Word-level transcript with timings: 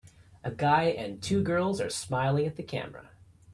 A 0.43 0.49
guy 0.49 0.85
and 0.85 1.21
two 1.21 1.43
girls 1.43 1.79
are 1.79 1.91
smiling 1.91 2.47
at 2.47 2.55
the 2.55 2.63
camera. 2.63 3.11